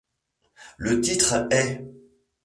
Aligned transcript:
Le 0.77 0.99
titre 0.99 1.45
est'. 1.51 1.85